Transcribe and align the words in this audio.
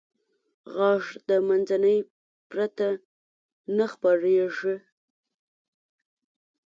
غږ 0.75 1.03
د 1.29 1.29
منځنۍ 1.47 1.97
پرته 2.49 2.87
نه 3.77 3.85
خپرېږي. 3.93 4.75